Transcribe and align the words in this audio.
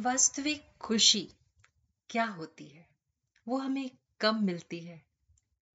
वास्तविक 0.00 0.64
खुशी 0.80 1.28
क्या 2.10 2.24
होती 2.24 2.68
है? 2.68 2.88
वो 3.48 3.58
हमें 3.58 3.90
कम 4.20 4.44
मिलती 4.44 4.80
है? 4.80 5.02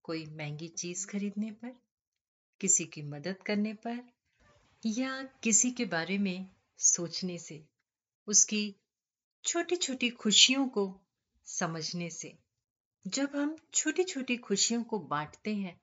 कोई 0.03 0.25
महँगी 0.25 0.67
चीज़ 0.67 1.07
खरीदने 1.07 1.51
पर? 1.51 1.75
किसी 2.61 2.85
की 2.85 3.01
मदद 3.01 3.35
करने 3.45 3.73
पर? 3.73 4.09
या 4.85 5.23
किसी 5.23 5.71
के 5.71 5.85
बारे 5.85 6.17
में 6.17 6.49
सोचने 6.77 7.37
से? 7.37 7.65
उसकी 8.27 8.75
छोटी 9.43 9.75
छोटी 9.75 10.09
खुशियों 10.09 10.67
को 10.67 10.99
समझने 11.45 12.09
से? 12.09 12.37
जब 13.07 13.35
हम 13.35 13.57
छोटी 13.73 14.03
छोटी 14.03 14.37
खुशियों 14.37 14.83
को 14.83 14.99
बांटते 14.99 15.55
हैं 15.55 15.81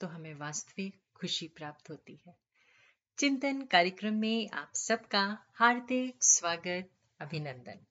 तो 0.00 0.06
हमें 0.06 0.34
वास्तविक 0.34 1.00
खुशी 1.14 1.48
प्राप्त 1.48 1.90
होती 1.90 2.20
है। 2.26 2.36
चिंतन 3.18 3.62
कार्यक्रम 3.62 4.14
में 4.14 4.50
आप 4.50 4.72
सबका 4.74 5.44
हार्दिक 5.54 6.24
स्वागत। 6.24 6.90
अभिनंदन। 7.24 7.86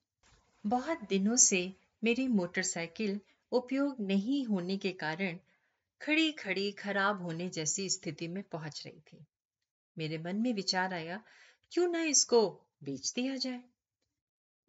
बहुत 0.64 1.08
दिनों 1.08 1.36
से 1.36 1.60
मेरी 2.02 2.26
मोटरसाइकिल 2.30 3.20
उपयोग 3.52 4.00
नहीं 4.02 4.44
होने 4.44 4.76
के 4.78 4.92
कारण 5.00 5.38
खड़ी 6.00 6.32
खड़ी 6.32 6.70
खराब 6.72 7.22
होने 7.22 7.48
जैसी 7.48 7.88
स्थिति 7.90 8.28
में 8.28 8.42
पहुँच 8.42 8.82
रही 8.86 9.00
थी। 9.02 9.24
मेरे 9.96 10.18
मन 10.18 10.36
में 10.36 10.52
विचार 10.54 10.94
आया, 10.94 11.22
क्यों 11.72 11.86
ना 11.88 12.02
इसको 12.04 12.40
बेच 12.84 13.12
दिया 13.12 13.36
जाए। 13.36 13.62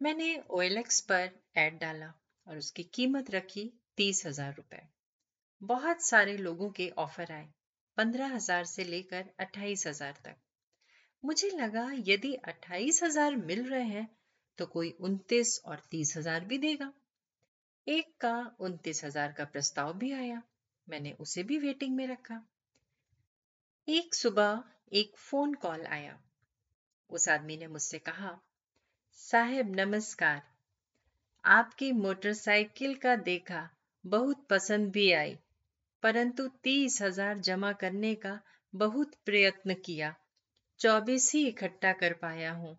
मैंने 0.00 0.28
ओएलएक्स 0.50 1.00
पर 1.00 1.30
एड 1.56 1.78
डाला 1.78 2.12
और 2.46 2.58
उसकी 2.58 2.82
कीमत 2.94 3.30
रखी 3.30 3.70
तीस 3.96 4.26
हज़ार 4.26 4.54
रुपए। 4.54 4.82
बहुत 5.62 6.02
सारे 6.02 6.36
लोगों 6.36 6.70
के 6.70 6.88
ऑफ़र 6.98 7.32
आए, 7.32 7.48
पंद्रह 7.98 8.34
हज़ार 8.34 8.64
से 8.64 8.84
लेकर 8.84 9.24
अट्ठाईस 9.40 9.86
हज़ार 9.86 10.20
तक। 10.24 10.36
मुझे 11.24 11.50
लगा, 11.50 11.90
यदि 12.06 12.34
अट्ठाईस 12.34 13.02
हज़ार 13.02 13.36
मिल 13.36 13.64
रहे 13.66 13.84
हैं 13.84 14.08
तो 14.58 14.66
कोई 14.66 14.90
उनतीस 15.00 15.60
और 15.66 15.82
तीस 15.90 16.16
हज़ार 16.16 16.44
भी 16.44 16.58
देगा। 16.58 16.92
एक 17.86 18.16
का 18.20 18.34
उनतीस 18.60 19.04
हज़ार 19.04 19.32
का 19.32 19.44
प्रस्ताव 19.44 19.92
भी 19.92 20.12
आया, 20.12 20.42
मैंने 20.88 21.12
उसे 21.20 21.42
भी 21.42 21.58
वेटिंग 21.58 21.96
में 21.96 22.06
रखा। 22.06 22.40
एक 23.88 24.14
सुबह 24.14 24.62
एक 24.92 25.16
फ़ोन 25.18 25.54
कॉल 25.54 25.84
आया। 25.86 26.18
उस 27.10 27.28
आदमी 27.28 27.56
ने 27.56 27.66
मुझसे 27.66 27.98
कहा, 27.98 28.38
साहेब, 29.18 29.74
नमस्कार। 29.76 30.42
आपकी 31.44 31.90
मोटरसाइकिल 31.92 32.94
का 32.94 33.14
देखा 33.16 33.68
बहुत 34.04 34.46
पसंद 34.50 34.90
भी 34.92 35.10
आई, 35.12 35.36
परंतु 36.02 36.48
तीस 36.62 37.00
हज़ार 37.02 37.38
जमा 37.40 37.72
करने 37.74 38.14
का 38.14 38.38
बहुत 38.74 39.14
प्रयत्न 39.24 39.74
किया, 39.74 40.14
चौबीस 40.80 41.30
ही 41.34 41.46
इकट्ठा 41.46 41.92
कर 41.92 42.12
पाया 42.12 42.52
हूँ। 42.52 42.76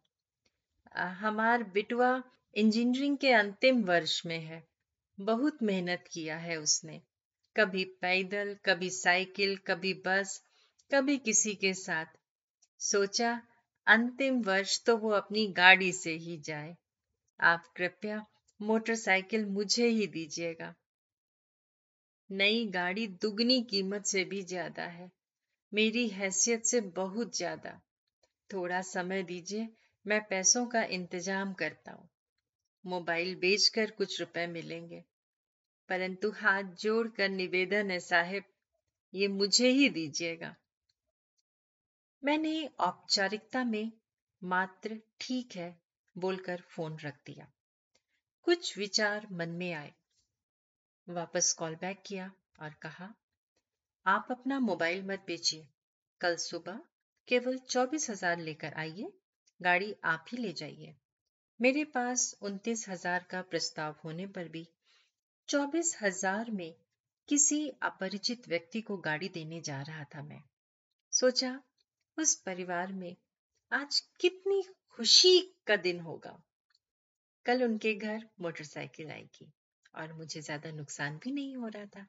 हमार 0.97 1.63
बिटवा 1.63 2.23
इंजीनियरिंग 2.55 3.17
के 3.17 3.31
अंतिम 3.31 3.83
वर्ष 3.83 4.25
में 4.25 4.39
है। 4.39 4.63
बहुत 5.19 5.63
मेहनत 5.63 6.03
किया 6.11 6.37
है 6.37 6.57
उसने। 6.57 7.01
कभी 7.55 7.83
पैदल, 8.01 8.55
कभी 8.65 8.89
साइकिल, 8.89 9.57
कभी 9.57 9.93
बस, 9.93 10.41
कभी 10.91 11.17
किसी 11.17 11.55
के 11.55 11.73
साथ। 11.73 12.05
सोचा, 12.79 13.41
अंतिम 13.87 14.41
वर्ष 14.41 14.83
तो 14.85 14.97
वो 14.97 15.09
अपनी 15.09 15.47
गाड़ी 15.47 15.91
से 15.91 16.11
ही 16.11 16.37
जाए। 16.37 16.75
आप 17.41 17.73
कृपया 17.75 18.25
मोटरसाइकिल 18.61 19.45
मुझे 19.45 19.87
ही 19.87 20.07
दीजिएगा। 20.07 20.75
नई 22.31 22.65
गाड़ी 22.65 23.07
दुगनी 23.07 23.61
कीमत 23.61 24.05
से 24.05 24.23
भी 24.23 24.41
ज़्यादा 24.41 24.83
है। 24.83 25.11
मेरी 25.73 26.07
हैसियत 26.07 26.65
से 26.65 26.81
बहुत 26.81 27.37
ज़्यादा। 27.37 27.81
थोड़ा 28.53 28.81
समय 28.81 29.23
दीजिए 29.23 29.69
मैं 30.05 30.21
पैसों 30.21 30.65
का 30.65 30.83
इंतज़ाम 30.83 31.53
करता 31.53 31.91
हूँ। 31.91 32.09
मोबाइल 32.85 33.35
बेचकर 33.35 33.91
कुछ 33.91 34.19
रुपए 34.19 34.47
मिलेंगे। 34.47 35.03
परंतु 35.89 36.31
हाथ 36.31 36.63
जोड़कर 36.63 37.29
निवेदन 37.29 37.91
है, 37.91 37.99
साहेब, 37.99 38.43
ये 39.13 39.27
मुझे 39.27 39.67
ही 39.67 39.89
दीजिएगा। 39.89 40.55
मैंने 42.23 42.69
औपचारिकता 42.79 43.63
में 43.63 43.91
मात्र 44.43 44.99
ठीक 45.21 45.55
है 45.55 45.69
बोलकर 46.15 46.61
फ़ोन 46.61 46.97
रख 46.99 47.19
दिया। 47.25 47.47
कुछ 48.47 48.77
विचार 48.77 49.27
मन 49.31 49.49
में 49.49 49.73
आए। 49.73 49.93
वापस 51.07 51.53
कॉल 51.53 51.75
बैक 51.75 52.03
किया 52.05 52.31
और 52.59 52.73
कहा, 52.81 53.13
आप 54.05 54.27
अपना 54.31 54.59
मोबाइल 54.59 55.03
मत 55.03 55.23
बेचिए। 55.27 55.67
कल 56.21 56.35
सुबह 56.35 56.81
केवल 57.27 57.57
चौबीस 57.57 58.09
हज़ार 58.09 58.39
लेकर 58.39 58.73
आइए। 58.73 59.11
गाड़ी 59.61 59.95
आप 60.03 60.25
ही 60.31 60.37
ले 60.37 60.53
जाइए। 60.53 60.95
मेरे 61.59 61.83
पास 61.83 62.35
उनतीस 62.41 62.89
हज़ार 62.89 63.25
का 63.29 63.41
प्रस्ताव 63.41 63.95
होने 64.03 64.25
पर 64.27 64.47
भी 64.47 64.67
चौबीस 65.49 65.97
हज़ार 66.01 66.51
में 66.51 66.75
किसी 67.29 67.69
अपरिचित 67.69 68.47
व्यक्ति 68.47 68.81
को 68.81 68.97
गाड़ी 68.97 69.29
देने 69.29 69.61
जा 69.61 69.81
रहा 69.81 70.03
था 70.03 70.21
मैं। 70.23 70.41
सोचा, 71.13 71.61
उस 72.17 72.35
परिवार 72.35 72.93
में 72.93 73.15
आज 73.71 73.99
कितनी 74.19 74.61
खुशी 74.89 75.39
का 75.67 75.75
दिन 75.75 75.99
होगा। 75.99 76.37
कल 77.45 77.63
उनके 77.63 77.93
घर 77.93 78.27
मोटरसाइकिल 78.41 79.11
आएगी 79.11 79.51
और 79.95 80.13
मुझे 80.13 80.41
ज़्यादा 80.41 80.71
नुकसान 80.71 81.17
भी 81.17 81.31
नहीं 81.31 81.55
हो 81.55 81.67
रहा 81.67 81.85
था। 81.85 82.07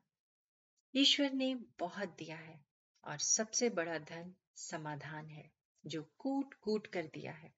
ईश्वर 0.94 1.32
ने 1.32 1.54
बहुत 1.78 2.08
दिया 2.08 2.36
है 2.36 2.60
और 3.04 3.18
सबसे 3.18 3.70
बड़ा 3.70 3.98
धन 3.98 4.34
समाधान 4.56 5.28
है। 5.28 5.57
जो 5.84 6.02
कूट 6.18 6.54
कूट 6.54 6.86
कर 6.86 7.06
दिया 7.06 7.32
है। 7.32 7.52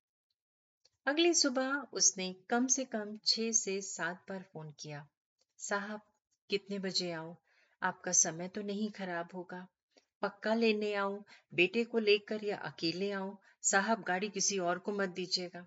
अगली 1.06 1.34
सुबह 1.34 1.86
उसने 1.92 2.32
कम 2.50 2.66
से 2.66 2.84
कम 2.84 3.18
छह 3.26 3.50
से 3.52 3.80
सात 3.80 4.24
बार 4.28 4.42
फ़ोन 4.42 4.70
किया। 4.80 5.06
साहब, 5.58 6.00
कितने 6.50 6.78
बजे 6.78 7.12
आऊँ 7.12 7.36
आपका 7.82 8.12
समय 8.12 8.48
तो 8.48 8.62
नहीं 8.62 8.90
खराब 8.90 9.28
होगा। 9.34 9.66
पक्का 10.22 10.54
लेने 10.54 10.94
आऊँ 10.94 11.24
बेटे 11.54 11.84
को 11.84 11.98
लेकर 11.98 12.44
या 12.44 12.56
अकेले 12.56 13.10
आऊँ 13.12 13.38
साहब, 13.62 14.02
गाड़ी 14.02 14.28
किसी 14.28 14.58
और 14.58 14.78
को 14.78 14.92
मत 14.92 15.08
दीजिएगा। 15.08 15.66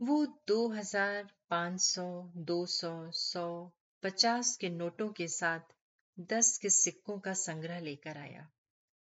वो 0.00 0.24
दो 0.48 0.68
हज़ार 0.68 1.30
पाँच 1.50 1.80
सौ, 1.80 2.30
दो 2.36 2.66
सौ 2.66 3.10
सौ, 3.10 3.72
पचास 4.02 4.56
के 4.56 4.68
नोटों 4.68 5.08
के 5.08 5.28
साथ 5.28 5.74
दस 6.20 6.58
के 6.58 6.70
सिक्कों 6.70 7.18
का 7.18 7.32
संग्रह 7.32 7.80
लेकर 7.80 8.18
आया। 8.18 8.48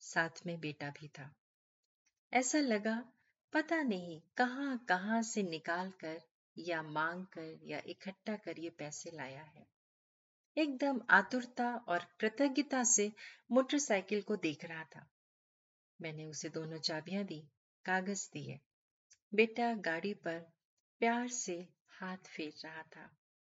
साथ 0.00 0.46
में 0.46 0.60
बेटा 0.60 0.90
भी 0.90 1.08
था। 1.08 1.34
ऐसा 2.34 2.58
लगा, 2.58 3.12
पता 3.52 3.82
नहीं 3.82 4.20
कहाँ 4.36 4.86
कहाँ 4.88 5.22
से 5.22 5.42
निकाल 5.42 5.90
कर 5.90 6.22
या 6.58 6.82
मांग 6.82 7.26
कर 7.26 7.60
या 7.62 7.82
इकट्ठा 7.86 8.36
कर 8.36 8.60
ये 8.60 8.70
पैसे 8.70 9.10
लाया 9.10 9.42
है। 9.42 9.66
एकदम 10.56 11.00
आतुरता 11.10 11.76
और 11.76 11.98
कृतज्ञता 12.20 12.84
से 12.84 13.12
मोटरसाइकिल 13.50 14.22
को 14.22 14.36
देख 14.36 14.64
रहा 14.64 14.84
था। 14.84 15.10
मैंने 16.00 16.26
उसे 16.26 16.48
दोनों 16.48 16.78
चाबियाँ 16.78 17.24
दी, 17.24 17.48
कागज़ 17.84 18.30
दिए। 18.32 18.60
बेटा 19.34 19.74
गाड़ी 19.74 20.14
पर 20.14 20.38
प्यार 20.98 21.28
से 21.28 21.68
हाथ 22.00 22.16
फेर 22.16 22.52
रहा 22.64 22.82
था, 22.82 23.16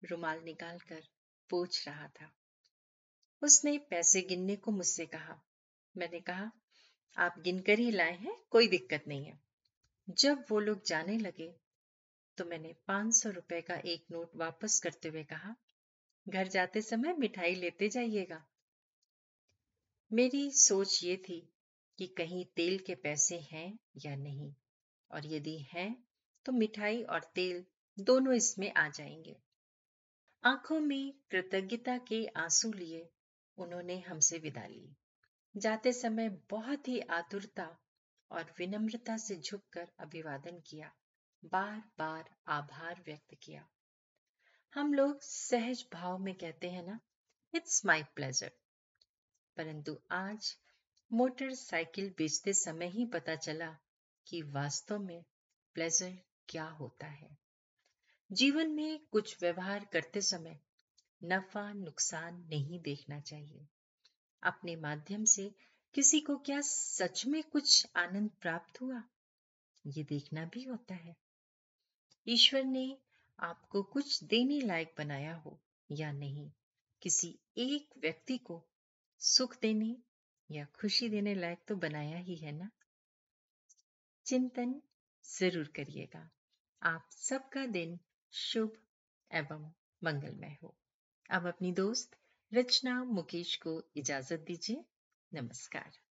रुमाल 0.09 0.39
निकालकर 0.39 1.03
पूछ 1.49 1.87
रहा 1.87 2.07
था। 2.07 2.31
उसने 3.41 3.77
पैसे 3.77 4.21
गिनने 4.21 4.55
को 4.55 4.71
मुझसे 4.71 5.05
कहा। 5.05 5.41
मैंने 5.97 6.19
कहा 6.19 6.51
आप 7.15 7.39
गिनकर 7.39 7.79
ही 7.79 7.91
लाए 7.91 8.13
हैं, 8.13 8.35
कोई 8.49 8.67
दिक्कत 8.67 9.03
नहीं 9.07 9.25
है। 9.25 9.39
जब 10.07 10.43
वो 10.51 10.59
लोग 10.59 10.83
जाने 10.85 11.17
लगे 11.17 11.53
तो 12.37 12.45
मैंने 12.45 12.73
पाँच 12.87 13.13
सौ 13.13 13.29
रुपए 13.29 13.61
का 13.61 13.75
एक 13.85 14.05
नोट 14.11 14.35
वापस 14.35 14.79
करते 14.79 15.09
हुए 15.09 15.23
कहा, 15.23 15.55
घर 16.27 16.47
जाते 16.47 16.81
समय 16.81 17.13
मिठाई 17.13 17.55
लेते 17.55 17.89
जाइएगा। 17.89 18.45
मेरी 20.11 20.49
सोच 20.51 21.03
ये 21.03 21.15
थी 21.17 21.39
कि 21.99 22.07
कहीं 22.07 22.45
तेल 22.55 22.77
के 22.79 22.95
पैसे 22.95 23.39
हैं 23.51 23.79
या 24.05 24.15
नहीं, 24.15 24.53
और 25.11 25.25
यदि 25.25 25.57
हैं 25.73 25.89
तो 26.45 26.51
मिठाई 26.51 27.01
और 27.03 27.23
तेल 27.35 27.65
दोनों 27.97 28.33
इसमें 28.33 28.71
आ 28.73 28.87
जाएँगे। 28.89 29.35
आँखों 30.43 30.79
में 30.79 31.13
कृतज्ञता 31.31 31.97
के 31.97 32.25
आँसू 32.37 32.71
लिए 32.73 33.09
उन्होंने 33.57 33.99
हमसे 33.99 34.37
विदा 34.37 34.65
ली। 34.67 34.87
जाते 35.57 35.93
समय 35.93 36.29
बहुत 36.29 36.87
ही 36.87 36.99
आतुरता 36.99 37.77
और 38.31 38.53
विनम्रता 38.57 39.17
से 39.17 39.35
झुककर 39.35 39.87
अभिवादन 39.99 40.59
किया। 40.59 40.91
बार 41.45 41.83
बार 41.99 42.35
आभार 42.47 43.03
व्यक्त 43.05 43.35
किया। 43.41 43.67
हम 44.73 44.93
लोग 44.93 45.21
सहज 45.21 45.85
भाव 45.93 46.17
में 46.17 46.35
कहते 46.35 46.69
हैं 46.69 46.85
ना 46.85 46.99
इट्स 47.53 47.85
माई 47.85 48.03
प्लेजर 48.03 48.51
परंतु 49.57 50.01
आज 50.11 50.57
मोटरसाइकिल 51.13 52.13
बेचते 52.17 52.53
समय 52.53 52.87
ही 52.87 53.05
पता 53.05 53.35
चला 53.35 53.77
कि 54.27 54.41
वास्तव 54.41 54.99
में 54.99 55.23
प्लेजर 55.73 56.17
क्या 56.49 56.65
होता 56.65 57.07
है। 57.07 57.37
जीवन 58.31 58.71
में 58.71 58.99
कुछ 59.11 59.37
व्यवहार 59.41 59.85
करते 59.93 60.21
समय 60.21 60.59
नफा 61.23 61.73
नुकसान 61.73 62.45
नहीं 62.49 62.79
देखना 62.79 63.19
चाहिए। 63.19 63.67
अपने 64.43 64.75
माध्यम 64.75 65.23
से 65.25 65.55
किसी 65.93 66.19
को 66.19 66.37
क्या 66.37 66.61
सच 66.61 67.25
में 67.25 67.43
कुछ 67.43 67.87
आनंद 67.95 68.29
प्राप्त 68.41 68.81
हुआ? 68.81 69.03
ये 69.87 70.03
देखना 70.03 70.45
भी 70.45 70.63
होता 70.63 70.95
है। 70.95 71.15
ईश्वर 72.27 72.63
ने 72.63 72.97
आपको 73.39 73.83
कुछ 73.83 74.23
देने 74.23 74.59
लायक 74.61 74.93
बनाया 74.97 75.35
हो 75.35 75.59
या 75.91 76.11
नहीं, 76.11 76.51
किसी 77.01 77.39
एक 77.57 77.89
व्यक्ति 77.97 78.37
को 78.37 78.63
सुख 79.19 79.57
देने 79.61 79.95
या 80.51 80.65
खुशी 80.65 81.09
देने 81.09 81.35
लायक 81.35 81.59
तो 81.67 81.75
बनाया 81.75 82.17
ही 82.17 82.35
है 82.35 82.51
ना? 82.51 82.69
चिंतन 84.25 84.81
ज़रूर 85.39 85.67
करिएगा। 85.75 86.29
आप 86.83 87.09
सबका 87.11 87.65
दिन 87.65 87.99
शुभ 88.31 88.77
एवं 89.31 89.71
मंगलमय 90.03 90.57
हो। 90.63 90.75
अब 91.29 91.47
अपनी 91.47 91.71
दोस्त 91.71 92.17
रचना 92.53 93.03
मुकेश 93.03 93.55
को 93.55 93.71
इजाज़त 93.95 94.39
दीजिए। 94.47 94.83
नमस्कार। 95.33 96.06